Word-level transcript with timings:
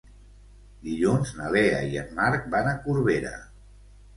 Dilluns 0.87 1.33
na 1.41 1.51
Lea 1.57 1.83
i 1.91 1.99
en 2.05 2.09
Marc 2.21 2.51
van 2.57 2.73
a 2.73 2.77
Corbera. 2.87 3.37